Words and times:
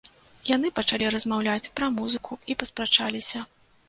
Яны 0.49 0.69
пачалі 0.77 1.11
размаўляць 1.15 1.71
пра 1.79 1.89
музыку 1.97 2.39
і 2.49 2.57
паспрачаліся. 2.65 3.43